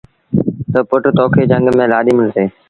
[0.71, 2.45] تا پُٽ تو کي جھنگ ميݩ لآڏيٚ ملسي۔